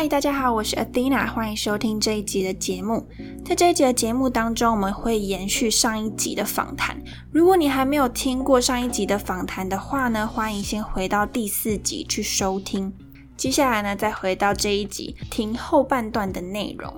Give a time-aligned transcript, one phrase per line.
[0.00, 3.04] 嗨，大家好，我是 Athena，欢迎收听这一集的节目。
[3.44, 6.96] 在这一集的节目当中，我们会延续上一集的访谈。
[7.32, 12.92] 如果你还没有听过上一集的访谈的话呢，欢迎先回到第四集去收听。
[13.36, 16.96] 接下来呢，再回到这一集听后半段的内容。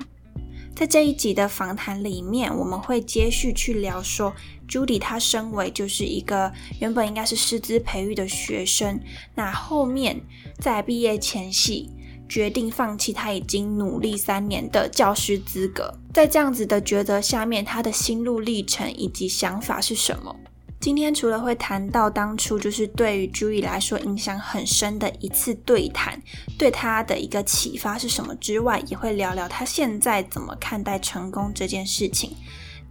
[0.76, 4.34] 在这一集的访谈里面，我们会接续去聊说
[4.68, 9.00] ，Judy 她身为就是一个原本应该是师资培育的学生，
[9.34, 10.20] 那后面
[10.58, 11.88] 在毕业前夕。
[12.30, 20.34] 决定放弃他已经努力三年的教师资格，在这样子的抉择下面，他的心路历程以及想法是什么？
[20.78, 26.22] 今天除了会谈到当初就是对于朱毅来说影响很深的一次对谈，
[26.56, 32.34] 对他的一个启发是什么之外，也会聊聊他现在怎么看待成功这件事情。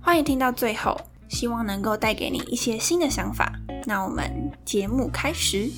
[0.01, 0.99] 欢迎听到最后，
[1.29, 3.53] 希望能够带给你一些新的想法。
[3.85, 5.71] 那我们节目开始。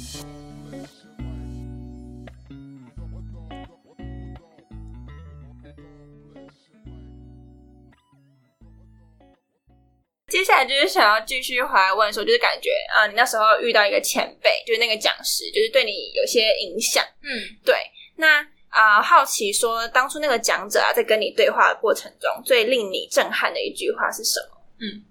[10.51, 17.01] 下来就是想要继续回来问说，就是感觉啊，你那时候遇到一个前辈，就是那个讲师，就是对你有些影响。
[17.23, 17.73] 嗯，对。
[18.17, 24.57] 那啊，好奇说，当初那个讲者啊，在跟你对话的过程中，最令你震撼的一句话是什么？
[24.81, 25.01] 嗯，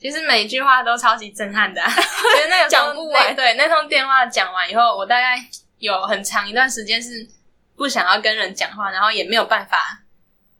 [0.00, 1.82] 其实每一句话都超级震撼的。
[2.70, 3.36] 讲不完。
[3.36, 5.36] 对，那通电话讲完以后，我大概
[5.78, 7.28] 有很长一段时间是
[7.76, 10.02] 不想要跟人讲话，然后也没有办法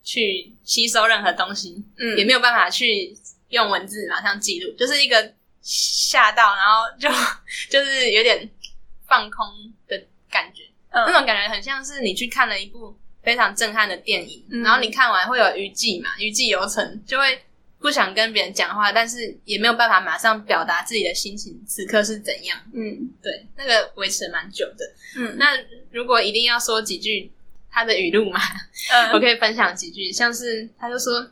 [0.04, 3.16] 去吸收任何东西，嗯，也没有办法去。
[3.48, 7.08] 用文字马上记录，就是一个吓到，然后就
[7.70, 8.48] 就是有点
[9.06, 9.46] 放空
[9.88, 10.62] 的感觉。
[10.92, 17.38] 那种感觉很像是你去看了一部非常震撼的电影，然后你看完会有余悸嘛，余悸犹存，就会
[17.78, 22.58] 不想跟别人讲话，但是也没有办法马上表达自己的心情，此刻是怎样。
[22.72, 24.90] 嗯，对，那个维持蛮久的。
[25.16, 25.48] 嗯，那
[25.90, 27.30] 如果一定要说几句
[27.70, 28.40] 他的语录嘛，
[29.12, 31.30] 我可以分享几句，像是他就说：“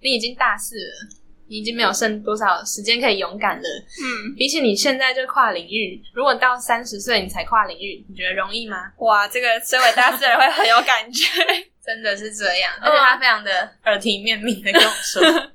[0.00, 1.08] 你已经大四了。”
[1.48, 3.62] 你已经没有剩多少时间可以勇敢了。
[3.62, 8.92] 嗯，比起你现在就跨领域，如果到三十岁你才跨领域，你觉得容易吗？
[8.98, 11.28] 哇，这个身为大四人会很有感觉，
[11.84, 12.72] 真的是这样。
[12.80, 15.22] 而且他非常的耳提面命的跟我说。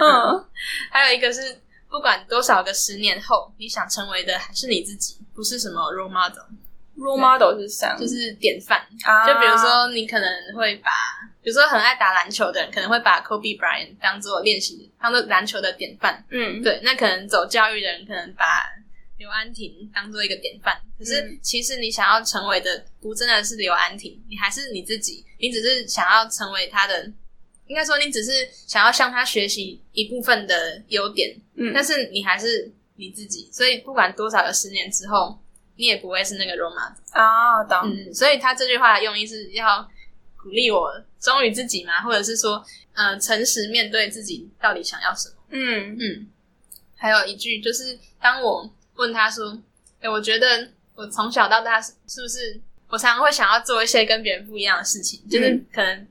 [0.00, 0.44] 嗯，
[0.90, 1.58] 还有一个是，
[1.88, 6.42] 不管多少个十年后，你想成为的还是你自己，不是什么 role model。
[6.98, 7.96] role model 是啥？
[7.96, 8.78] 就是典范。
[9.04, 10.90] 啊就比如说，你可能会把。
[11.42, 16.22] 比如说，很爱打篮球的人可能会把 Kobe Bryant 当做练习，当做篮球的典范。
[16.30, 16.78] 嗯，对。
[16.82, 18.44] 那可能走教育的人可能把
[19.16, 20.78] 刘安婷当做一个典范。
[20.98, 25.24] 可是，其实你想要成为的不真的是刘安婷，你还是你自己。
[25.38, 27.10] 你只是想要成为他的，
[27.66, 31.34] 应该说你只是想要向他学习一部分的优点。
[31.54, 33.48] 嗯，但是你还是你自己。
[33.50, 35.38] 所以，不管多少个十年之后，
[35.76, 36.92] 你也不会是那个 Roma。
[37.12, 37.90] 啊，懂。
[37.90, 39.90] 嗯，所以他这句话的用意是要。
[40.42, 42.64] 鼓励我忠于自己嘛，或者是说，
[42.94, 45.34] 呃，诚实面对自己到底想要什么。
[45.50, 46.26] 嗯嗯。
[46.96, 49.56] 还有一句就是，当我问他说
[50.00, 55.20] ：“哎，我觉得我从小到大是是不是我常常会想要做一些跟别人不一样的事情？
[55.30, 56.06] 就是可能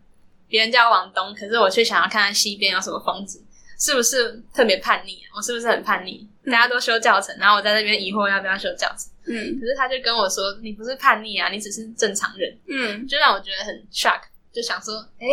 [0.47, 3.39] 别人叫我往东，可是我却想要看看西边有什么风景，
[3.79, 5.19] 是不是特别叛逆？
[5.35, 6.27] 我是不是很叛逆？
[6.45, 14.21] 大家都修教程，然后我在那边疑惑要不要修教程。”嗯，可是他就跟我说：“你不是叛逆啊，你只是正常人。”嗯，就让我觉得很 shock，
[14.59, 15.27] 就想说：“哎，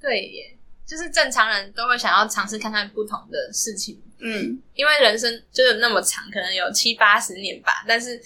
[0.00, 8.20] 对耶，就是正常人都会想要尝试看看不同的事情。”嗯，因为人生就是那么长，可能有七八十年吧，但是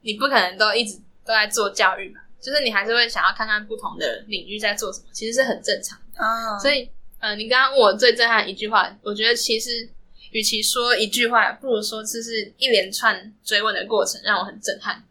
[0.00, 6.24] 你不可能都一直都在做教育嘛，就是你还是会想要看看不同的领域在做什么，其实是很正常的。
[6.24, 9.90] 哦，所以，呃，你刚刚问我最震撼一句话，我觉得其实。
[10.32, 15.02] 与其说一句话，不如说这是一连串追问的过程，让我很震撼。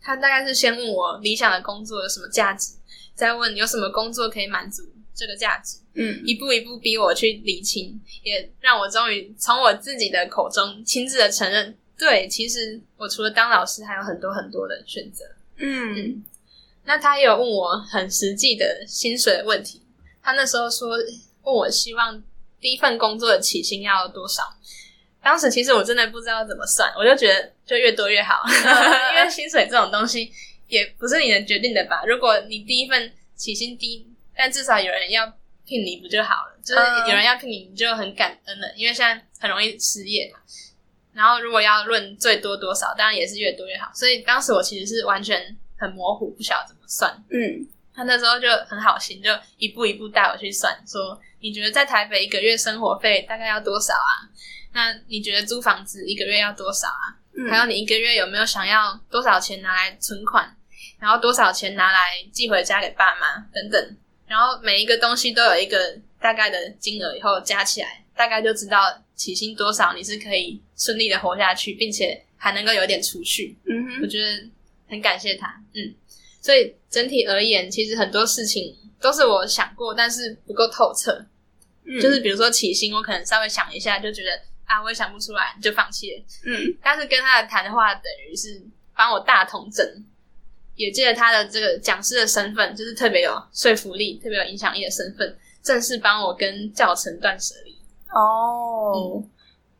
[0.00, 2.72] 他大概是先问我理想的工作有什么价值，
[3.16, 15.24] 再问有什么工作可以满足这个价值，嗯，一步一步逼我去理清，也让我终于从我自己的口中亲自的承认，对，其实我除了当老师，还有很多很多的选择。
[15.56, 16.22] 嗯，
[16.84, 19.82] 那他也有问我很实际的薪水问题，
[20.22, 20.90] 他那时候说
[21.42, 22.22] 问我希望。
[22.58, 24.42] 第一份工作的起薪要多少？
[25.22, 28.40] 当时其实我真的不知道怎么算，我就觉得就越多越好，
[29.14, 30.32] 因为薪水这种东西
[30.68, 32.04] 也不是你能决定的吧？
[32.04, 35.26] 如果你第一份起薪低，但至少有人要
[35.64, 36.58] 聘你不就好了？
[36.64, 36.80] 就是
[37.10, 40.38] 有人要聘你，你就很感恩了，因为现在很容易失业嘛。
[41.12, 43.90] 然后如果要论最多多少，当然也是越多越好。
[43.94, 47.10] 所以当时我其实是完全很模糊，不晓得怎么算。
[47.30, 51.20] 嗯，他那时候就很好心，就一步一步带我去算，说。
[51.38, 54.26] 你觉得在台北一个月生活费大概要多少啊？
[54.72, 57.14] 那你觉得租房子一个月要多少啊？
[57.50, 60.52] 还有你一个月有没有想要多少钱拿来存款？
[60.98, 63.96] 然后多少钱拿来寄回家给爸妈等等，
[64.26, 68.78] 然后每一个东西都有一个大概的金额，以后加起来大概就知道
[69.14, 73.54] 起薪多少，你是可以顺利的活下去，并且还能够有点储蓄。
[73.66, 74.48] 嗯哼，我觉得
[74.88, 75.62] 很感谢他。
[75.74, 75.94] 嗯，
[76.40, 81.12] 所以整体而言，其实很多事情都是我想过，但是不够透彻。
[81.84, 84.30] 嗯，就是比如说起薪，我可能稍微想一下，就觉得
[84.66, 86.24] 啊，我也想不出来，就放弃了。
[86.44, 88.62] 嗯，但是跟他的谈话，等于是
[88.94, 89.84] 帮我大同整。
[90.74, 97.74] 也借着他的这个讲师的身份，就是特别有说服力、特别有影响力的身份，正式帮我跟教程断舍离。
[98.10, 99.24] 哦，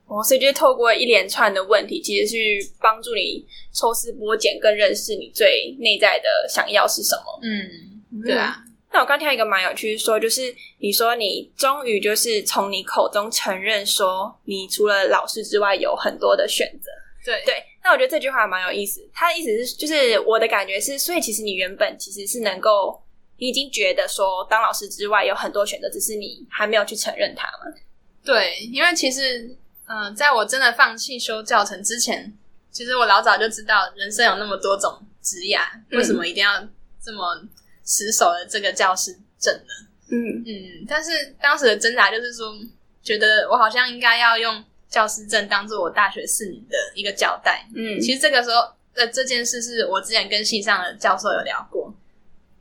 [0.06, 7.41] 哦，所以就是透过一连串的问题，其实去帮助你抽丝剥茧，更认识你最内在的想要是什么。
[7.43, 8.65] 嗯，对啊。
[8.97, 16.91] 那我刚听到一个蛮有趣，说就是你说你终于就是从你口中承认说，你除了老师之外有很多的选择。
[17.23, 17.63] 对对。
[17.85, 19.07] 那我觉得这句话蛮有意思。
[19.13, 22.99] 他的意思是，就是我的感觉是，所以其实你原本其实是能够，
[23.37, 27.71] 你已经觉得说，当老师之外有很多选择，只是你还没有去承认它嘛？
[28.25, 29.55] 对，因为其实，
[29.89, 32.35] 嗯，在我真的放弃修教程之前，
[32.71, 35.61] 其实我老早就知道人生有那么多种职涯，
[35.91, 36.67] 为什么一定要
[37.05, 37.47] 这么
[37.87, 39.88] 死守了这个教师证呢？
[40.11, 42.53] 嗯嗯，但是当时的挣扎就是说，
[43.03, 44.62] 觉得我好像应该要用。
[44.88, 47.67] 教师证当做我大学四年的一个交代。
[47.75, 48.61] 嗯，其实这个时候，
[48.94, 51.93] 呃，这件事是我之前跟系上的教授有聊过，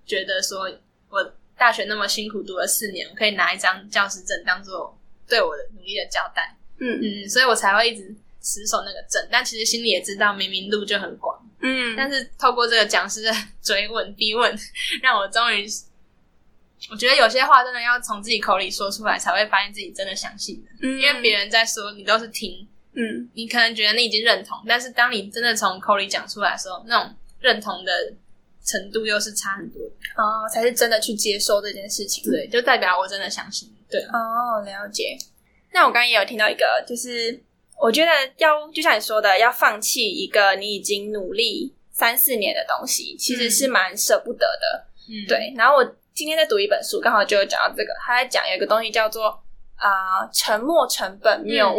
[0.07, 0.67] 觉得说
[1.07, 4.97] 我大学那么辛苦读了四年，我可以拿一张教师证当做
[5.29, 6.57] 对我的努力的交代。
[6.79, 9.25] 嗯嗯，所以我才会一直死守那个证。
[9.31, 11.34] 但其实心里也知道，明明路就很广。
[11.65, 13.31] 嗯，但是透过这个讲师的
[13.61, 14.55] 追问逼问，
[15.01, 15.67] 让我终于。
[16.91, 20.69] 我觉得有些话真的要从自己口里说出来，才会发现自己真的相信的。
[20.83, 22.67] 嗯，因为别人在说，你都是听。
[22.93, 27.91] 嗯，你可能觉得你已经认同，但是当你真的从口里讲出来的时候，那种认同的
[28.63, 29.95] 程度又是差很多的。
[30.15, 32.23] 哦，才是真的去接受这件事情。
[32.29, 33.73] 对，就代表我真的相信。
[33.89, 33.99] 对。
[34.03, 35.17] 哦，了解。
[35.71, 37.41] 那我刚刚也有听到一个，就是
[37.79, 44.85] 我觉得要就像你说的，要放弃一个你已经努力三四年的东西，其实是蛮舍不得的。
[45.07, 45.53] 嗯，对。
[45.55, 45.95] 然后我。
[46.15, 47.91] 今天在读一本书，刚好就有讲到这个。
[47.99, 49.37] 他在讲有一个东西叫做
[49.75, 51.77] 啊沉没成本谬误。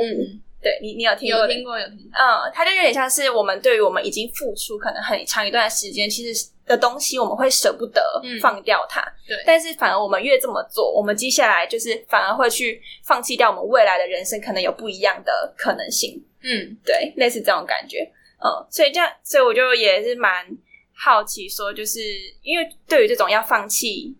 [0.60, 1.40] 对你，你有听过？
[1.40, 2.10] 有听过，有听过。
[2.12, 8.02] 嗯，它就有点像是我们对于我们已经付出可能很长一段时间，其实的东西，我们会舍不得
[8.40, 9.00] 放掉它。
[9.26, 9.36] 对。
[9.46, 16.22] 但是反而我们越这么做，我们接下来就是反而会去放弃掉我们未来的人生，可能有不一样的可能性。
[16.42, 18.02] 嗯，对，类似这种感觉。
[18.44, 20.46] 嗯，所以这样，所以我就也是蛮
[20.94, 22.00] 好奇，说就是
[22.42, 24.16] 因为对于这种要放弃。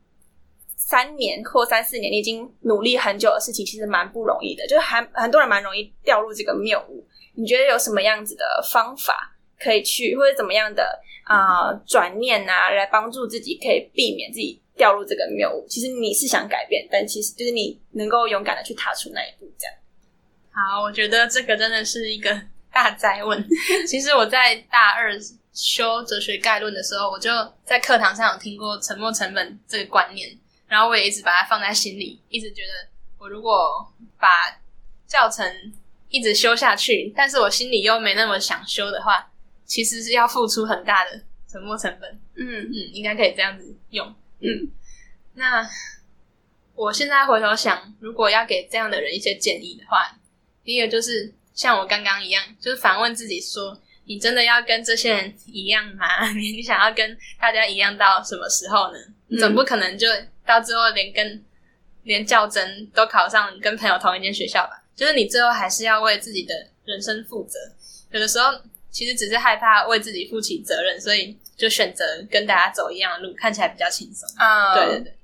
[0.78, 4.64] 三年或三四年，你已经努力很久的事情，其实蛮不容易的。
[4.69, 7.04] 就是还很多人蛮容易掉入这个谬误。
[7.34, 10.96] 你觉得有什么样子的方法可以去，或者怎么样的
[11.26, 15.67] 啊转念啊，来帮助自己可以避免自己掉入这个谬误？
[15.69, 19.76] 其实你是想改变，但其实就是你能够勇敢的去踏出那一步，这样。
[20.50, 22.40] 好，我觉得这个真的是一个
[22.73, 23.46] 大灾问。
[23.87, 25.12] 其实我在大二
[25.52, 27.31] 修哲学概论的时候，我就
[27.64, 30.37] 在课堂上有听过沉没成本这个观念。
[30.69, 32.88] 然后我也一直把它放在心里，一直觉得
[33.19, 33.87] 我如果
[34.19, 34.28] 把
[35.06, 35.47] 教程
[36.09, 39.30] 一直修下去，但是我心里又没那么想修的话，
[39.66, 42.11] 其实是要付出很大的沉没成本。
[42.37, 44.06] 嗯嗯，应该可以这样子用。
[44.40, 44.70] 嗯，
[45.35, 45.68] 那
[46.75, 50.16] 我现在回头想，如果要给这样的人一些建议的话，
[50.64, 56.30] 第一个就是像我刚刚一样，就是反问自己说：你真的要跟这些人一样吗？
[56.32, 58.99] 你想要跟大家一样到什么时候呢？
[59.38, 60.06] 总不可能就。
[60.46, 61.44] 到最后连跟
[62.04, 64.80] 连较真都考上，跟朋友同一间学校吧。
[64.94, 66.54] 就是你最后还是要为自己的
[66.85, 67.58] 人生负责。
[68.12, 68.52] 有的时候
[68.97, 74.26] 其实只是害怕为自己负起责任，所以就选择跟大家走一样的路，看起来比较轻松。
[74.38, 75.15] 啊，对对对。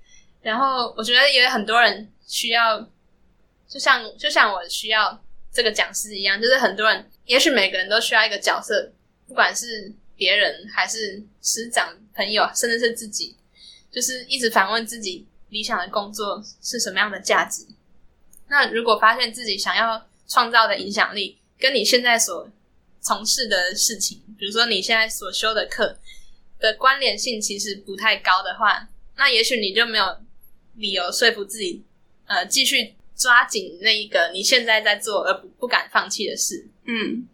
[0.42, 2.86] 然后我觉得也有很多人需要，
[3.66, 5.18] 就像就像我需要
[5.50, 8.92] 这个讲师一样，就是很多人，也许每个人都需要一个角色，
[9.26, 13.34] 不管是别人还是师长、朋友，甚至是自己。
[13.90, 17.66] 就是一直反问自己理想的工作是什么样的价值。
[18.48, 22.46] 那如果发现自己想要创造的影响力跟你现在所
[23.02, 25.98] 从事的事情，比如说你现在所修的课
[26.58, 30.16] 的关联性其实不太高的话，那也许你就没有
[30.76, 31.84] 理由说服自己，
[32.26, 36.66] 呃，继续抓紧那一个你现在在做而不不敢放弃的事。
[36.84, 37.28] 嗯。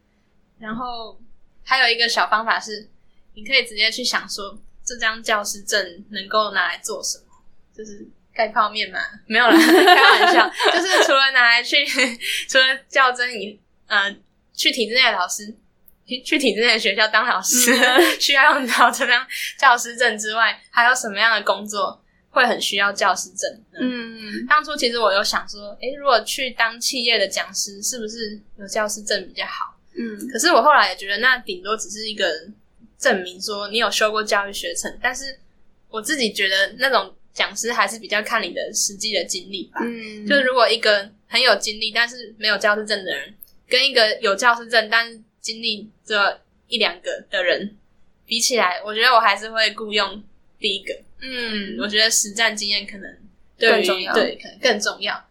[0.58, 1.20] 然后
[1.62, 2.88] 还有一个小方法是，
[3.34, 4.58] 你可以直接去想说。
[4.88, 7.24] 这张教师证能够拿来做什么？
[7.76, 8.98] 就是盖泡面嘛？
[9.26, 10.50] 没有啦，开玩笑。
[10.72, 11.76] 就是除了拿来去，
[12.48, 14.10] 除了较真以呃
[14.58, 15.54] 去体制内的老师
[16.24, 17.72] 去体制内的学校当老师，
[18.18, 19.24] 需要用到这张
[19.58, 23.64] 教师证之外，还有什么样的工作会很需要教师证？
[23.80, 29.78] 嗯，当初其实我有想说，诶，如果去当企业的讲师，是不是有教师证比较好？
[29.96, 32.26] 嗯，可是我后来也觉得，那顶多只是一个
[32.98, 34.98] 证明，说你有修过教育学程。
[35.02, 35.38] 但是
[35.88, 39.80] 我自己觉得，那种讲师还是比较看你的实际的经历吧。
[39.82, 43.34] 嗯，就是如果一个很有经历，但是没有教师证的人，
[43.68, 47.76] 跟一个有教师证但是经历这一两个的人
[48.26, 50.22] 比起来，我觉得我还是会雇佣
[50.58, 50.92] 第一个。
[51.20, 53.18] 嗯，我觉得实战经验可能
[53.58, 55.22] 更重要，对，可能更重要。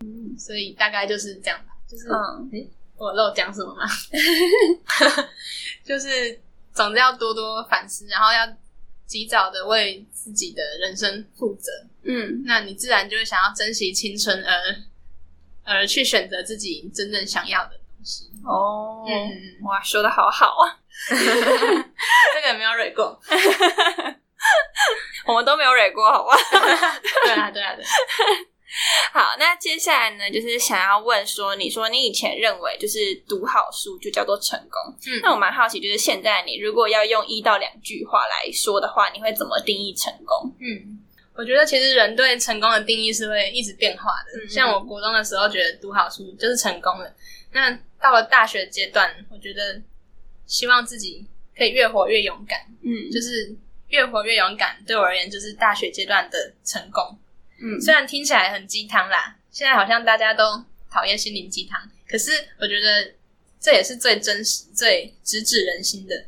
[0.00, 1.74] 嗯，所以大概就是这样吧。
[1.88, 2.08] 就是，
[2.52, 3.82] 哎，我漏讲什么吗？
[5.84, 6.40] 就是
[6.72, 8.56] 总之要多多反思，然后要
[9.06, 11.70] 及早的为自己的人生负责。
[12.02, 14.76] 嗯，那你自然就会想要珍惜青春，而
[15.62, 17.80] 而去选择自己真正想要的。
[18.44, 19.04] 哦，
[19.64, 20.78] 哇，说的好好啊！
[21.10, 23.18] 这个没有蕊过，
[25.26, 26.36] 我们都没有蕊过，好吧？
[27.24, 27.84] 对啊，对啊，对。
[29.12, 40.52] 好，那接下来呢，就是想要问说，你说你以前认为就是读好书就叫做成功，嗯，那我蛮好奇，就是现在你如果要用一到两句话来说的话，你会怎么定义成功？
[40.60, 40.98] 嗯，
[41.36, 44.48] 我觉得其实人对成功的定义是会一直变化的。
[44.48, 47.08] 像我国中的时候，觉得读好书就是成功了。
[47.52, 47.70] 那
[48.04, 49.80] 到了大学阶段，我觉得
[50.44, 52.60] 希望自己可以越活越勇敢。
[52.82, 53.56] 嗯，就是
[53.88, 57.18] 越活越勇敢，对我而言就是大学阶段的成功。
[57.62, 62.30] 嗯，虽然听起来很鸡汤啦，现在好像大家都讨厌心灵鸡汤，可是
[62.60, 63.10] 我觉得
[63.58, 66.26] 这也是最真实、最直指人心的。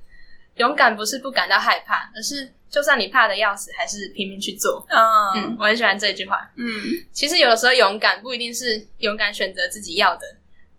[0.54, 4.86] 勇敢不是不感到害怕，而是就算你怕的要死，还是拼命去做。
[4.88, 6.50] 嗯，我很喜欢这句话。
[6.56, 6.66] 嗯，
[7.12, 10.22] 其实有的时候勇敢不一定是勇敢选择自己要的。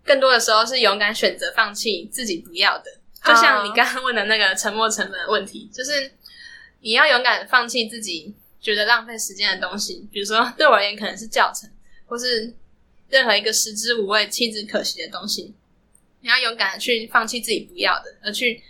[0.08, 2.90] 更多的时候是勇敢选择放弃自己不要的，
[3.22, 6.10] 就像你刚刚问的那个沉没成本的问题，就是
[6.80, 11.70] 你要勇敢放弃自己觉得浪费时间的东西，比如说对我而言可能是教程，
[12.06, 12.54] 或是
[13.10, 15.52] 任何一个食之无味弃之可惜的东西，
[16.22, 18.62] 你要勇敢的去放弃自己不要的，而去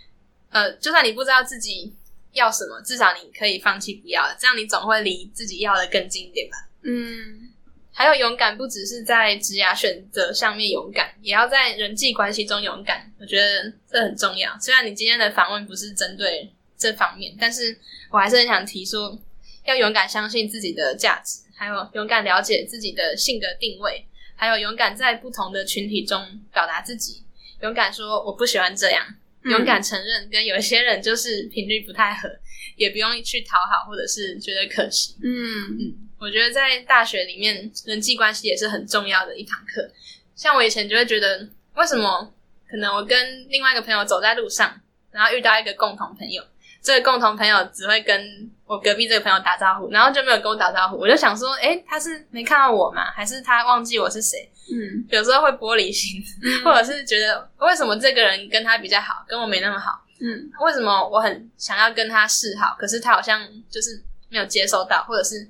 [0.49, 1.93] 呃，就算你不知道自己
[2.33, 6.57] 要什么，至少你可以放弃不要的，这样你总会离自己要的更近一点吧。
[6.83, 7.48] 嗯。
[7.91, 13.11] 还有勇敢，不只是在职涯选择上面勇敢，也要在人际关系中勇敢。
[13.19, 14.57] 我觉得这很重要。
[14.59, 17.77] 虽然你今天的访问不是针对这方面，但是
[18.09, 19.19] 我还是很想提说，
[19.65, 24.05] 要勇敢相信自己的价值，还有勇敢了解自己的性格定位，
[24.35, 27.23] 还有勇敢在不同的群体中表达自己，
[27.61, 29.05] 勇敢说我不喜欢这样，
[29.43, 32.29] 勇敢承认跟有一些人就是频率不太合，
[32.77, 35.15] 也不用去讨好或者是觉得可惜。
[35.21, 36.08] 嗯嗯。
[36.19, 39.89] 我觉得在大学里面，人际关系也是很重要的一堂课。
[40.35, 42.31] 像我以前就会觉得，为什么
[42.69, 44.79] 可能我跟另外一个朋友走在路上，
[45.11, 46.43] 然后遇到一个共同朋友，
[46.81, 50.97] 这个共同朋友只会跟我隔壁这个朋友打招呼，然后就没有跟我打招呼。
[50.97, 53.11] 我就想说，诶，他是没看到我吗？
[53.11, 54.49] 还是他忘记我是谁？
[54.71, 56.21] 嗯，有时候会玻璃心，
[56.63, 60.05] 或者是觉得为什么这个人跟他比较好，跟我没那么好？
[60.21, 65.47] 嗯，为什么我很想要跟他示好，可是他好像就是没有接收到，或者是。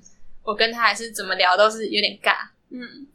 [0.50, 3.06] 我跟他还是怎么聊都是有点尬，嗯，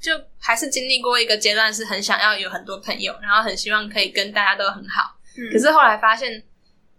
[0.00, 6.42] 就还是经历过一个阶段，是很想要有很多朋友，然后很希望可以跟大家都很好，嗯，可是后来发现，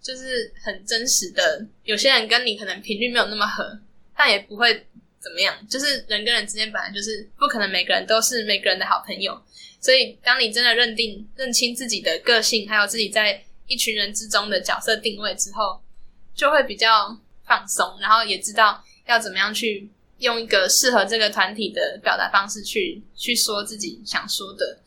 [0.01, 3.77] 就是很真实的，有些人跟你可能频率没有那么合，
[4.15, 4.87] 但也不会
[5.19, 9.37] 怎么样，就是人跟人之间本来就是不可能每个人都是每个人的好朋友，
[9.81, 15.83] 所以当你真的认定认清自己的个性，还有自己在一群人之中的角色定位之后，
[16.33, 18.81] 就会比较放松，然后也知道。
[19.11, 19.89] 要怎么样去
[20.19, 24.79] 用一个适合这个团体的表达方式去去说自己想说的？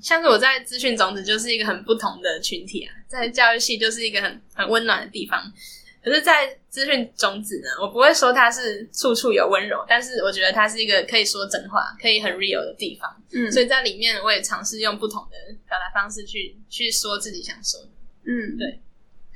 [0.00, 5.52] 像是我在资讯种子就是一个很不同的群体啊，在教育系就是一个很很温暖的地方。
[6.00, 13.10] 可是，在资讯种子呢，我不会说它是处处有温柔，但是我觉得它是一个可以说真话、可以很 real 的地方。
[13.32, 15.36] 嗯，所以在里面我也尝试用不同的
[15.68, 17.88] 表达方式去去说自己想说的。
[18.24, 18.80] 嗯，对。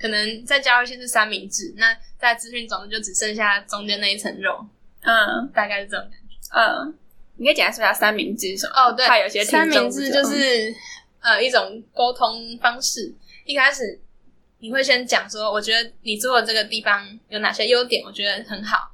[0.02, 4.66] 可能在教育系是三明治，那在资讯中就只剩下中间那一层肉，
[5.02, 6.37] 嗯，大概是这种感觉。
[6.54, 6.99] 嗯，
[7.37, 8.73] 你可以简单说一下三明治什么？
[8.75, 10.75] 哦，对，怕有些三明治就是
[11.21, 13.14] 呃一种沟通方式。
[13.44, 14.00] 一开始
[14.59, 18.90] 你会先讲说，我觉得你做的这个地方有哪些优点，我觉得很好。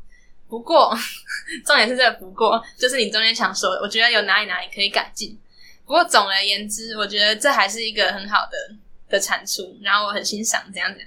[0.47, 0.95] 不过
[1.67, 5.39] 重点是这个不过，就是你中间想说，我觉得有哪里哪里可以改进。
[5.87, 8.77] 不过总而言之，我觉得这还是一个很好的。
[9.09, 11.01] 的产出，然后我很欣赏这样子，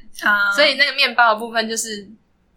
[0.56, 2.08] 所以那个面包的部分就是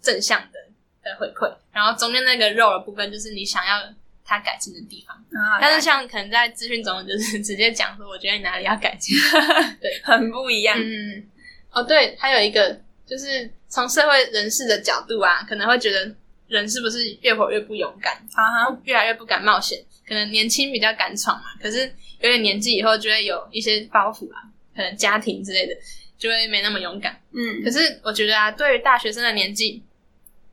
[0.00, 0.58] 正向的
[1.02, 3.82] 的回馈，然后中间那个肉的部分就是你想要
[4.24, 5.16] 它改进的地方。
[5.60, 9.16] 但是像可能在资讯中，就是直接讲说，我觉得你哪里要改进，
[9.80, 10.78] 对，很不一样。
[10.78, 11.26] 嗯，
[11.70, 16.14] 哦，对，还有一个就是从社会人士的角度啊，可能会觉得
[16.48, 19.78] 人是不是越活越不勇敢，啊，越来越不敢冒险。
[20.06, 21.80] 可能年轻比较敢闯嘛，可是
[22.20, 24.42] 有点年纪以后，就会有一些包袱啊，
[24.74, 25.74] 可能家庭之类的，
[26.18, 27.20] 就会没那么勇敢。
[27.32, 29.82] 嗯，可是我觉得啊，对于大学生的年纪。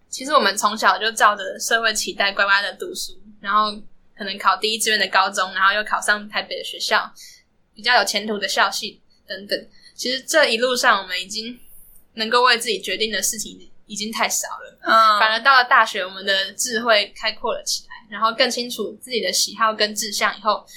[0.10, 3.72] 其实我们从小就照着社会期待乖乖的读书，然后
[4.14, 7.10] 可能考第一志愿的高中，然后又考上台北的学校，
[7.74, 9.68] 比较有前途的校系等等。
[9.96, 11.58] 其实这一路上，我们已经
[12.16, 14.78] 能够为自己决定的事情已经太少了。
[14.82, 20.68] 嗯，反而到了大学，我们的智慧开阔了起来，然后更清楚自己的喜好跟志向以后，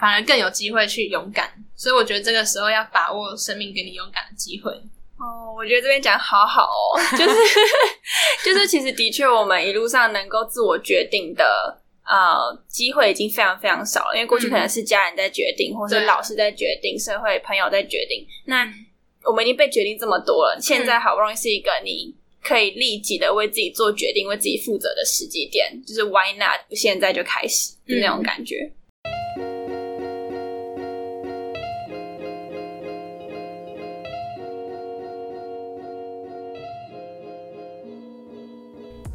[0.00, 1.52] 反而更有机会去勇敢。
[1.76, 4.72] 所以我觉得这个时候要把握生命给你勇敢的机会。
[5.18, 7.34] 哦，我觉得这边讲好好哦，就是
[8.42, 18.26] 就是，其实的确，我们一路上能够自我决定的呃机会已经非常非常少了，因为过去可能是家人在决定，或者老师在决定，社会朋友在决定。
[18.46, 18.66] 那
[19.24, 28.72] 我们已经被决定这么多了，现在好不容易是一个你可以立即的为自己做决定、为自己负责的时机点，就是 Why not 现在就开始那种感觉。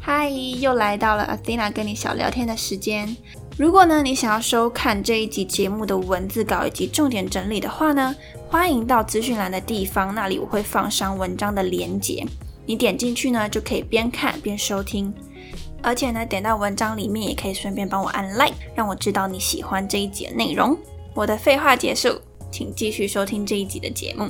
[0.08, 3.16] 嗨，又来到了 Athena 跟你小聊天的时间。
[3.58, 8.14] 如果呢你想要收看这一集节目的文字稿以及重点整理的话呢，
[8.48, 12.24] 欢迎到资讯栏的地方，那里我会放上文章的连结，
[12.66, 15.12] 你点进去呢就可以边看边收听。
[15.82, 20.78] 而且呢，点到文章里面也可以顺便帮我按 like，让我知道你喜欢这一集的内容。
[21.14, 22.16] 我的废话结束，
[22.52, 24.28] 请继续收听这一集的节目。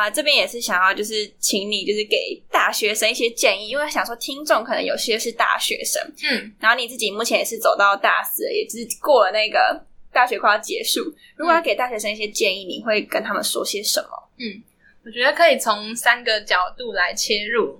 [0.00, 11.00] 那啊，这边也是想要就是请你就是给大学生一些建议，因为想说听众可能有些是大学生，嗯，然后你自己目前也是走到大四，也是过了那个大学快要结束。
[11.36, 14.08] 如果要给大学生一些建议，你会跟他们说些什么？
[14.38, 14.62] 嗯，
[15.04, 17.78] 我觉得可以从三个角度来切入，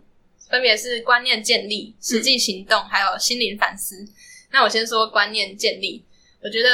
[0.51, 4.07] 分别是观念建立、实际行动，还有心灵反思。
[4.53, 6.05] 那我先说观念建立，
[6.43, 6.69] 我觉得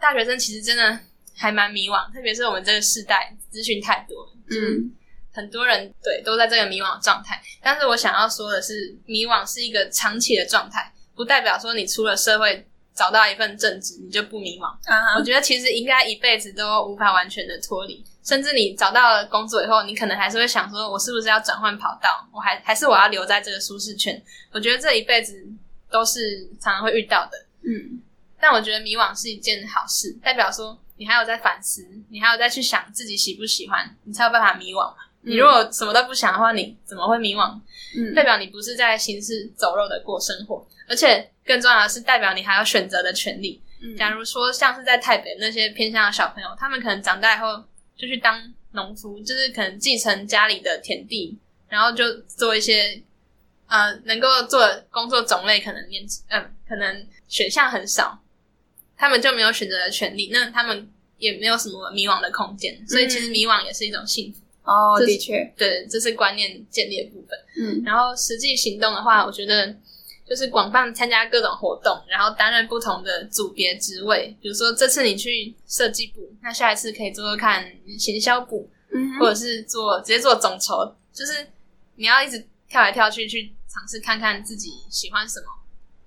[0.00, 0.98] 大学生其实真的。
[1.38, 4.92] 还蛮迷惘，特别是我们这个世代资讯太多，嗯，
[5.32, 7.40] 很多人对都在这个迷惘状态。
[7.62, 14.72] 但是我想要说的是，迷惘是一个长期的状态，不代表说你出了社会找到一份正职你就不迷惘。
[15.18, 22.28] 我觉得其实应该一辈子都无法完全的脱离，甚至你找到了工作以后，你可能还是会想说，我是不是要转换跑道？
[22.32, 24.22] 我还还是我要留在这个舒适圈？
[24.52, 25.34] 我觉得这一辈子
[25.90, 27.32] 都是常常会遇到的，
[27.62, 28.00] 嗯。
[28.38, 30.78] 但我觉得迷惘是一件好事，代表说。
[30.96, 34.96] 你还有在反思，你还有再去想自己喜不喜欢，你才有办法迷惘嘛。
[35.22, 37.60] 你如果什么都不想的话，你怎么会迷惘？
[37.96, 43.60] 嗯，代表你不是在行尸走肉的过生活，而且更重要的是，代表你还有选择的权利。
[43.96, 47.62] 假如说像是在台北那些偏向的小朋友，他们可能长大以后
[47.96, 48.40] 就去当
[48.72, 51.36] 农夫，就是可能继承家里的田地，
[51.68, 53.02] 然后就做一些
[53.66, 58.18] 呃能够做的工作种类，可能年嗯可能选项很少。
[58.96, 64.98] 他们就没有选择的权利，那他们也没有什么迷惘的空间，所以其实迷惘也是一种幸福哦。
[64.98, 67.38] 的确，对，这是观念建立的部分。
[67.58, 69.74] 嗯，然后实际行动的话，我觉得
[70.28, 74.36] 就是广泛参加各种活动，然后担任不同的组别职位。
[74.40, 77.64] 比如说这次你去设计部，那下一次可以做做看
[77.98, 81.46] 行销部，嗯，或者是做直接做总筹，就是
[81.96, 85.46] 你要一直跳来跳去，去尝试看看自己喜欢什么，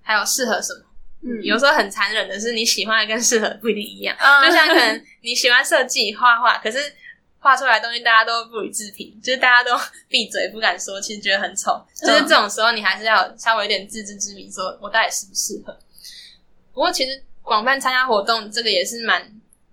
[0.02, 0.86] 还有适合什么。
[1.22, 4.16] 嗯，有时候很残忍的是，你喜欢的跟适合不一定一样。
[4.44, 6.80] 就像可能你喜欢设计画画，可是
[7.40, 9.78] 画出来的东西大家都不予置评，就是大家都
[10.08, 11.86] 闭嘴不敢说，其实觉得很丑。
[11.94, 15.78] 就是这种时候，你还是要稍微有点自知之明，说我到底适不适合。
[16.74, 19.22] 不过，其实广泛参加活动，这个也是蛮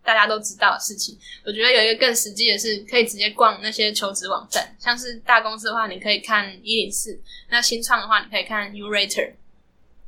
[0.02, 1.16] 大家都知道的事情。
[1.44, 7.12] 我觉得有一个更实际的是，可以直接逛那些求职网站，像是大公司的话，你可以看一零四；
[7.50, 9.34] 那新创的话，你可以看 U Rater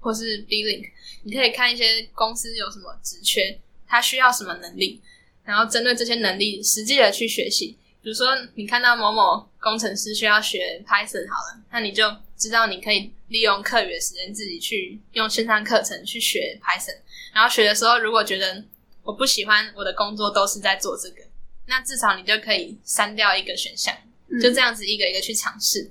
[0.01, 0.91] 或是 B Link。
[1.23, 5.01] 你可以看一些公司有什么职缺，他需要什么能力，
[5.45, 7.77] 然后针对这些能力实际的去学习。
[8.01, 16.97] 比如说，你看到某某工程师需要学 Python 好了，那你就知道你可以利用课余的时间自己去用线上课程去学 Python。
[17.35, 18.65] 然后学的时候，如果觉得
[19.03, 21.23] 我不喜欢我的工作都是在做这个，
[21.67, 23.95] 那至少你就可以删掉一个选项，
[24.41, 25.91] 就这样子一个一个去尝试。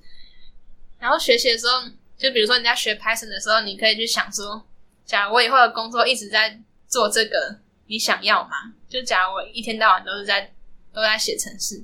[0.99, 1.83] 然后学习的时候，
[2.17, 4.65] 就比如说你在学 Python 的时候，你可以去想说。
[5.07, 8.73] 假如我以后的工作一直在做这个，你想要吗？
[8.89, 10.53] 就假如我一天到晚都是在
[10.93, 11.81] 都在写程式，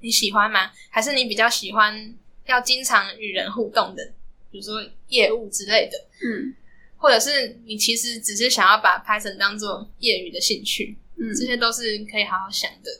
[0.00, 0.70] 你喜欢吗？
[0.90, 2.14] 还是你比较喜欢
[2.46, 4.04] 要经常与人互动的，
[4.50, 5.98] 比如说业务之类的？
[6.20, 6.54] 嗯，
[6.98, 10.96] 或者是你其实只是想要把 Python 当做业余的兴趣？
[11.16, 12.90] 嗯，这些都是可以好好想的。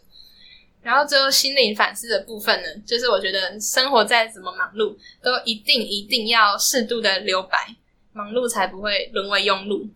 [0.82, 7.76] 然后最后心灵反思的部分呢，就是我觉得生活再怎么忙碌，都一定一定要适度的留白，
[8.12, 9.88] 忙碌才不会沦为庸碌。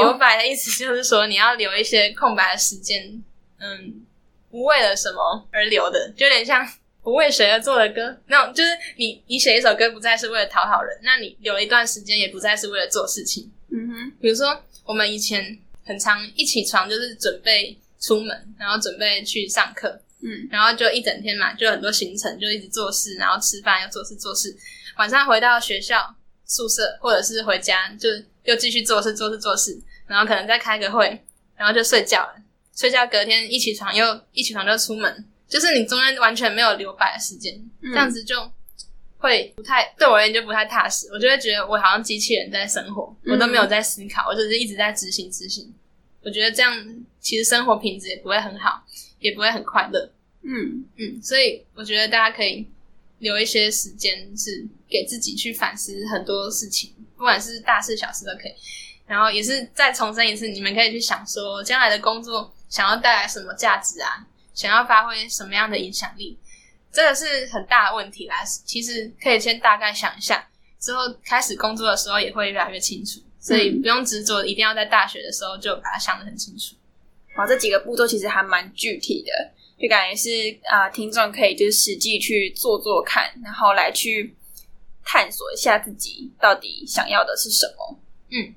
[0.00, 3.22] 留白的意思就是说，你要留一些空白的时间，
[3.58, 4.02] 嗯，
[4.50, 6.66] 不为了什么而留的，就有点像
[7.02, 8.54] 不为谁而做的歌那种。
[8.54, 13.50] 就是你你写一首歌，不再是为了讨好人，那你留一段时间，也不再是为了做事情。
[13.70, 20.00] 嗯哼，比如说我们以前很常一起床就是准备出门，然后准备去上课。
[20.26, 24.56] 嗯，然后就一整天嘛，就很多行程，就一直做事，然后吃饭又做事做事，
[24.96, 26.14] 晚上回到学校
[26.46, 28.08] 宿舍或者是回家，就
[28.44, 31.22] 又继续做事做事做事，然后可能再开个会，
[31.56, 32.34] 然后就睡觉了。
[32.74, 38.36] 睡觉隔天一起床又一起床就出门，就是你中间完全没有留白的时间，这样子就
[39.18, 45.72] 会不太对我而言就不太踏实，我就会觉得我好像机器人在生活，我都没有在思考，我只是一直在执行执行。
[46.22, 48.82] 我觉得这样其实生活品质也不会很好，
[49.20, 50.10] 也不会很快乐。
[50.42, 52.66] 嗯嗯，所以我觉得大家可以
[53.24, 58.54] 留一些时间，是给自己去反思很多事情，不管是大事小事都可以。
[59.04, 64.24] 然后也是再重申一次，你们可以去想说，将来的工作想要带来什么价值啊？
[64.54, 66.38] 想要发挥什么样的影响力？
[66.92, 68.36] 这个是很大的问题啦。
[68.64, 73.20] 其实可以先大概想一下，之后开始工作的时候也会越来越清楚。
[73.40, 76.74] 所以不用执着，一定要在大学的时候就把它想得很清楚。
[77.36, 79.50] 哇，这几个步骤其实还蛮具体的。
[79.84, 84.34] 就感觉是啊，听众可以就是实际去做做看，然后来去
[85.04, 87.98] 探索一下自己到底想要的是什么。
[88.30, 88.54] 嗯，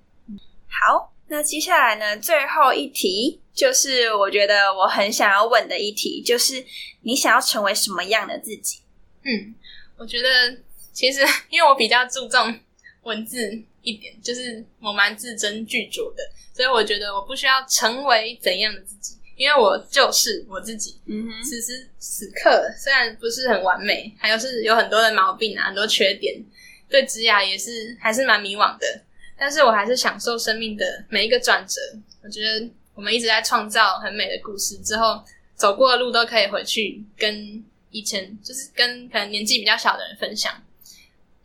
[0.70, 6.66] 好，那接下来呢，最后一题就是我觉得我很想要问的一题，就是
[7.02, 8.80] 你想要成为什么样的自己？
[9.24, 9.54] 嗯，
[9.98, 10.58] 我觉得
[10.94, 12.58] 其实因为我比较注重
[13.02, 13.38] 文字
[13.82, 19.18] 一点，就是我蛮字斟句酌的，所以我觉得我不需要成为怎样的自己。
[19.38, 26.44] 因为我就是我自己，嗯哼此时此刻虽然不是很完美，还有是有很多的毛病啊，很多缺点，
[26.90, 29.02] 对职涯也是还是蛮迷惘的。
[29.38, 31.80] 但是我还是享受生命的每一个转折。
[32.24, 35.24] 我觉得我们一直在创造很美的故事，之后
[35.54, 40.52] 走过的路都可以回去跟以前，就是跟可能年纪比较小的人分享。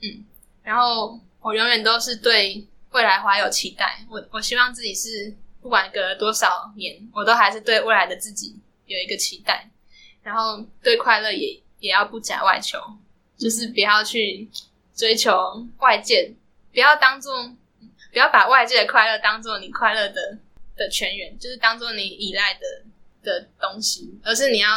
[0.01, 0.25] 嗯，
[0.63, 4.03] 然后我永远都是对未来怀有期待。
[4.11, 5.35] 我我希望自己是。
[5.63, 9.71] 不管隔了多少年，我都还是对未来的自己有一个期待，
[10.23, 12.79] 然后对快乐也也要不假外求，
[13.39, 14.51] 就是不要去
[14.95, 16.35] 追求外界，
[16.73, 17.49] 不要当做
[18.13, 20.37] 不要把外界的快乐当做你快乐的
[20.77, 22.61] 的泉源，就是当做你依赖的
[23.23, 24.69] 的东西，而是你要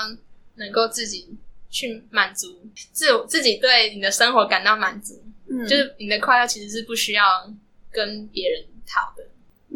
[0.54, 1.36] 能够自己
[1.72, 7.52] 去满足自自己对你的生活感到满足，嗯，就是你的快乐其实是不需要
[7.92, 9.26] 跟别人讨的。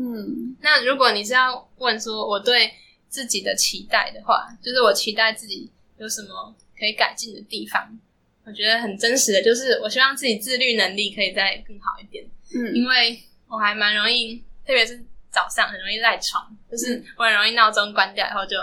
[0.02, 2.72] 嗯，那如果你是要问说我对
[3.10, 8.00] 自己的期待的话，就是我期待自己有什么可以改进的地方。
[8.46, 12.26] 我觉得很真实的就是，我希望自己自律能力可以再更好一点。
[12.56, 18.58] 嗯，因为我还蛮容易，特别是早上很容易赖床，就是我很容易闹钟关掉以后就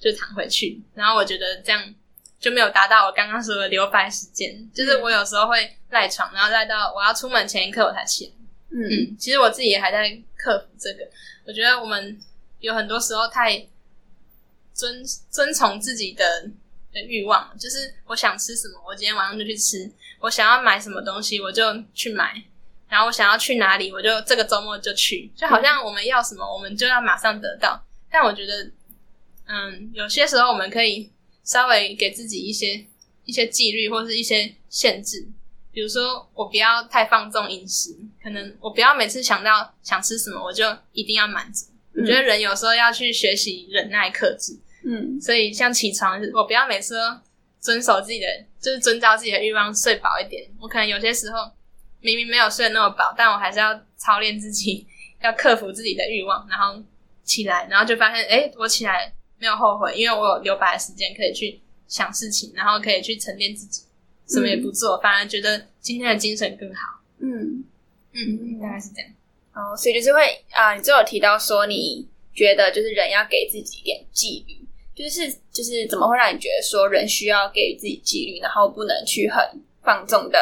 [0.00, 1.94] 就躺回去，然后我觉得这样
[2.40, 4.68] 就没有达到我刚刚说的留白时间。
[4.72, 8.32] 就是我有时候会赖床，然后赖到我要出门前一刻我才起来。
[8.74, 11.08] 嗯，其实我自己也还在克服这个。
[11.46, 12.18] 我觉得我们
[12.60, 13.66] 有很多时候太
[14.72, 16.48] 遵遵从自己的
[16.92, 22.42] 的欲望，就是我想吃什么，我今天晚上就去吃；我想要买什么东西，我就去买；
[22.88, 25.30] 然后我想要去哪里，我就这个周末就去。
[25.36, 27.84] 就好像我们要什么，我们就要马上得到。
[28.10, 28.70] 但我觉得，
[29.46, 31.10] 嗯，有些时候我们可以
[31.44, 32.86] 稍微给自己一些
[33.24, 35.26] 一些纪律，或是一些限制。
[35.72, 41.66] 比如说，我不要太放纵饮食，可能我不要每次想到想吃什么，我就一定要满足。
[41.94, 44.58] 我觉得人有时候要去学习忍耐、克制。
[44.84, 47.00] 嗯，所以像起床，我不要每次都
[47.60, 48.26] 遵守自己的，
[48.60, 50.46] 就是遵照自己的欲望睡饱一点。
[50.60, 51.50] 我可能有些时候
[52.00, 54.86] 明明没有睡那么饱，但我还是要操练自己，
[55.22, 56.82] 要克服自己的欲望，然后
[57.22, 63.82] 起来，然后就发现，哎，我起来没有后悔，因为我有留白的时间可以去想事情，然后可以去沉淀自己。
[64.28, 67.00] 什么也不做，反而觉得今天的精神更好。
[67.18, 67.64] 嗯
[68.12, 69.10] 嗯，大概是这样。
[69.54, 79.38] 哦，所以就是会啊，你最后提到说，你觉得就是人要给自己一点纪律，就是就是怎么会让你觉得说人需要给予自己纪律，然后不能去很
[79.82, 80.38] 放纵的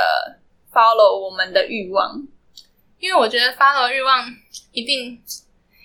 [0.73, 2.25] follow 我们的欲望？
[3.01, 4.33] 因为我觉得 follow 欲望
[4.73, 5.21] 一定，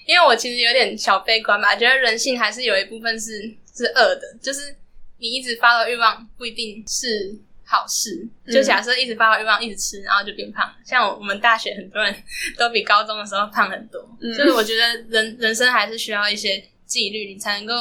[0.06, 3.42] 因为我其实有点小悲观吧，觉得人性还是有一部分是
[3.74, 4.76] 是恶的，就是
[5.18, 8.28] 你一直 follow 欲望不一定是好事。
[8.52, 10.72] 就假设一直发的欲望一直吃，然后就变胖。
[10.86, 12.16] 像我们大学很多人
[12.58, 14.02] 都比高中的时候胖很多。
[14.22, 17.74] 就是我觉得人人生还是需要一些纪律，你才能够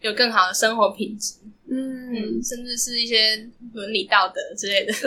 [0.00, 1.34] 有更好的生活品质。
[1.72, 4.92] 嗯，甚至是一些伦理道德之类的。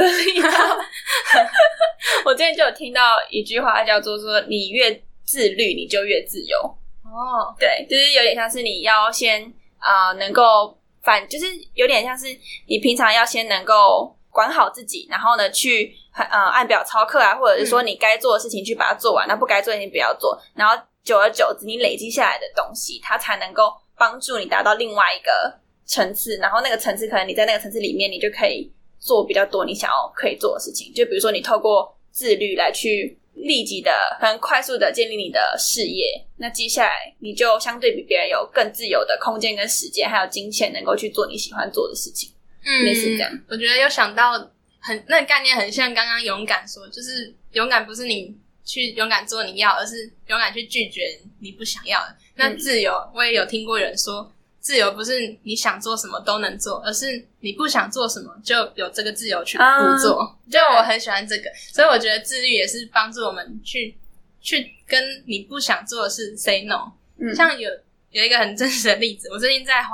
[2.23, 6.57] 我之前就有听到一句话，叫做说：“你越自律，你就越自由。”
[7.03, 9.43] 哦，对，就是有点像是你要先
[9.77, 12.27] 啊，能够反，就是有点像是
[12.67, 25.59] 你平常要先能够管好自己，然后呢，去呃按表操课啊，或者是说你该做的事情去把它做完，那不该做的事情不要做，然后久而久之，你累积下来的东西，它才能够帮助你达到另外一个。
[25.85, 30.93] 层次，然后那个层次可能你在那个层次里面，你就可以做比较多你想要可以做的事情。
[30.93, 42.31] 就比如说，你透过自律来去立即的、很快速的建立你的事业，那接下来你就相对比别人有更自由的空间跟时间，还有金钱，能够去做你喜欢做的事情。
[42.65, 43.31] 嗯，类似这样。
[43.49, 44.33] 我觉得又想到
[44.79, 52.15] 很那个概念，很像刚刚勇敢说，就是勇敢不是你去勇敢做你要，而是勇敢去拒绝你不想要的。
[52.35, 54.31] 那自由，我也有听过人说。
[54.63, 60.39] 自由不是你想做什么都能做，而是你不想做什么就有这个自由去不做。
[60.49, 63.93] 就我很喜欢这个，所以我觉得自律也是帮助我们去
[64.39, 66.89] 去跟你不想做的事 say no。
[67.35, 67.69] 像有
[68.11, 69.89] 有一个很真实的例子，我最近在滑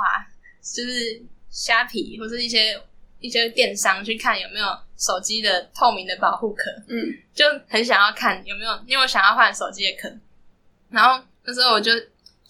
[0.62, 2.80] 就是虾皮或是一些
[3.18, 10.08] 一些电商去看有没有手机的透明的保护壳，嗯，就很想要看有没有，因为我想要换手机的壳。
[10.90, 11.90] 然后那时候我就。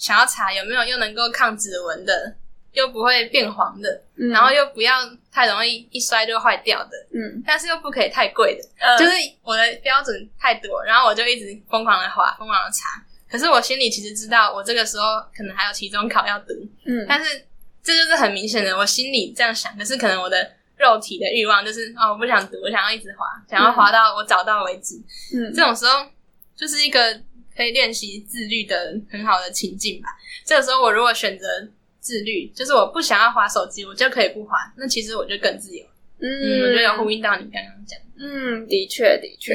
[0.00, 2.34] 想要查有没有又能够抗指纹的，
[2.72, 4.94] 又不会变黄的，然后又不要
[5.30, 13.04] 太容易一摔就坏掉的，嗯，但是又不可以太贵的，就是我的标准太多，然后我就一直疯狂的划，疯狂的查。
[13.30, 15.04] 可是我心里其实知道，我这个时候
[15.36, 16.54] 可能还有期中考要读，
[16.86, 17.44] 嗯，但是
[17.82, 24.96] 这就是很明显的，我心里这样想，可是可能我的肉体的欲望就是哦，我不想读，我想要一直滑，想要滑到我找到为止，
[25.36, 26.06] 嗯，这种时候
[26.56, 27.20] 就是一个。
[27.60, 30.08] 可以练习自律的很好的情境吧。
[30.46, 31.46] 这个时候，我如果选择
[32.00, 34.56] 自律，就是我不想要划手机，我就可以不划。
[34.78, 35.84] 那其实我就更自由。
[36.22, 38.00] 嗯，我觉得有呼应到你刚刚讲。
[38.18, 39.52] 嗯，的确，的确。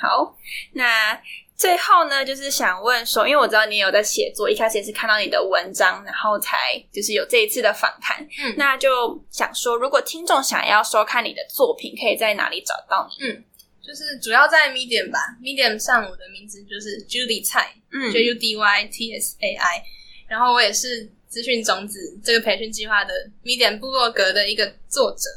[0.00, 0.34] 好，
[0.72, 1.20] 那
[1.54, 6.56] 最后呢，就是想问说，因为我知道你有在写作，一开始也是看到你的文章，然后才
[6.90, 8.26] 就是有这一次的访谈。
[8.42, 13.26] 嗯，那就想说，如果听众想要收看你的作品，可以在哪里找到你？
[13.26, 13.44] 嗯。
[13.88, 19.82] 就是主要在 Medium 吧，Medium 上我的名字就是 Judy 蔡，嗯，J U D Y T S A I，
[20.26, 25.30] 然后我也是资讯种子这个培训计划的 Medium 部落格的一个作者，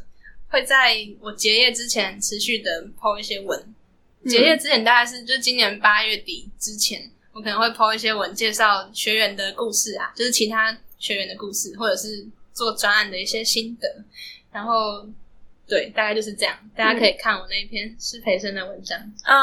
[0.49, 3.73] 会在我结业之前持续的 po 一些文，
[4.25, 14.03] 结业之前大概是就今年八月底之前，我可能会 po 一些文介绍学员的故事啊，就是其他学员的故事，或者是做专案的一些心得，
[14.51, 15.07] 然后。
[15.71, 16.53] 对，大概就是这样。
[16.75, 18.99] 大家可以看我那篇施培生的文章。
[18.99, 19.39] 嗯，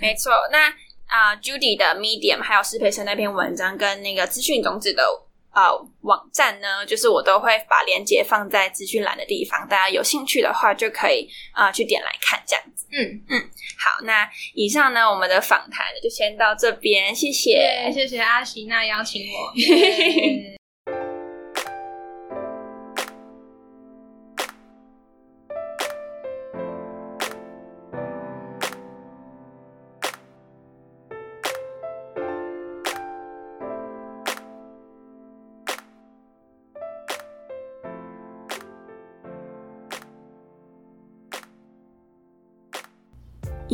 [0.00, 0.30] 没错。
[0.52, 0.68] 那
[1.08, 5.02] 啊，Judy 的 Medium 还有施培生那篇文章跟那个资讯种子的
[5.50, 12.86] 啊网站呢，就是我都会把链接放在资讯栏的地方，大家有兴趣的话就可以啊去点来看这样子。
[12.92, 13.40] 嗯嗯，
[13.78, 14.04] 好。
[14.04, 19.52] 那以上呢，我们的访谈就先到这边，谢谢，谢谢阿喜娜邀请我。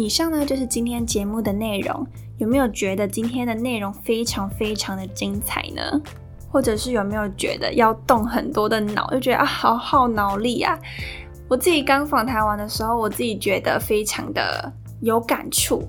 [0.00, 2.06] 以上呢就是今天节目的内容，
[2.38, 5.82] 有没有觉得今天的内容非常非常的精彩呢？
[6.50, 10.78] 或者是有没有觉得要动很多的脑，就觉得啊好耗脑力啊？
[11.48, 15.86] 我自己刚访谈完的时候，我自己觉得非常的有感触。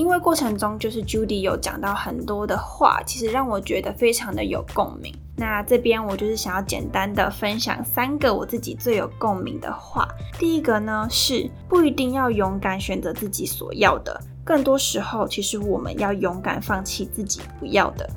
[0.00, 5.14] 因为过程中就是 Judy 有讲到很多的话，其实让我觉得非常的有共鸣。
[5.36, 10.08] 那这边我就是想要简单的分享三个我自己最有共鸣的话。
[10.38, 18.08] 第一个呢是不一定要勇敢选择自己所要的，更多时候其实我们要勇敢放弃自己不要的。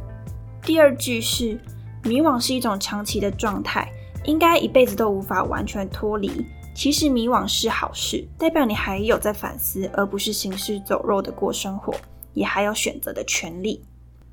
[0.62, 1.60] 第二句是
[2.06, 3.92] 迷惘是一种长期的状态，
[4.24, 6.46] 应该一辈子都无法完全脱离。
[6.74, 11.94] 其实迷惘是好事，代表你还有在反思，而不是行尸走肉的过生活，
[12.34, 13.84] 也还有选择的权利。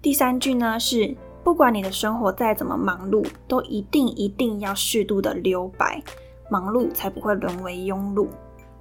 [0.00, 6.03] 第三句呢是，不管你的生活再怎么忙碌，都一定一定要适度的留白，
[6.50, 8.26] 忙碌才不会沦为庸碌。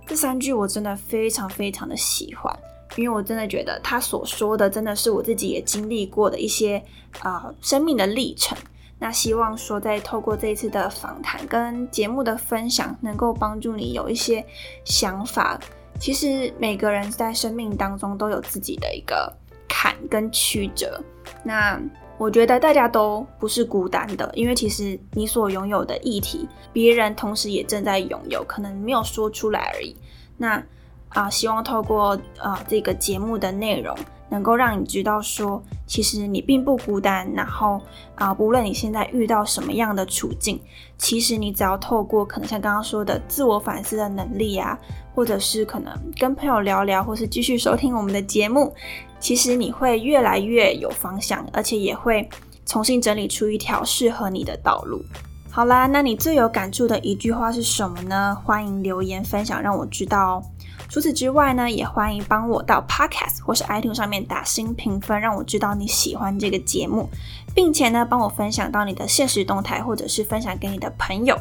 [0.08, 2.58] 这三句我真的非常非常的喜欢，
[2.96, 6.82] 因为我真的觉得他所说的真的是我自己也经历过的一些
[7.20, 8.58] 啊生命的历程。
[9.00, 14.46] 那希望说，在透过这一次的访谈跟节目的分享，能够帮助你有一些
[14.84, 15.58] 想法。
[15.98, 19.34] 其实每个人在生命当中都有自己的一个
[19.68, 21.02] 坎跟曲折。
[21.44, 21.80] 那
[22.18, 29.96] 我觉得大家都不是孤单的，因为其实你所拥有的议题，别人同时也正在拥有，可能没有说出来而已。
[30.36, 30.62] 那
[31.10, 33.98] 啊，希望透过啊这个节目的内容。
[34.30, 37.30] 能够让你知道说，其实你并不孤单。
[37.34, 37.82] 然后
[38.16, 40.60] 啊，无论你现在遇到什么样的处境，
[40.98, 44.78] 其实你只要透过可能像刚刚说的自我反思的能力啊，
[45.14, 48.74] 或者是可能跟朋友聊聊，或是继续收听我们的节目，
[49.20, 52.28] 其实你会越来越有方向，而且也会
[52.66, 55.04] 重新整理出一条适合你的道路。
[55.52, 58.38] 好啦，那你最有感触的一句话是什么呢？
[58.46, 60.44] 欢迎留言分享，让我知道哦。
[60.90, 67.08] 除此之外呢，也欢迎帮我到 Podcast 或是 iTunes 上面打新评分，让我知道你喜欢这个节目，
[67.54, 71.38] 并且呢，帮我分享到你的现实动态，或者是分享给你的朋友，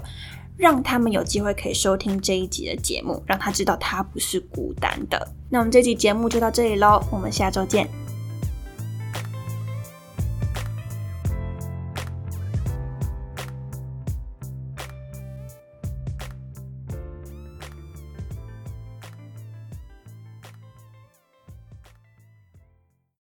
[0.59, 5.27] 让他们有机会可以收听这一集的节目，让他知道他不是孤单的。
[5.49, 7.89] 那我们这集节目就到这里喽，我们下周见。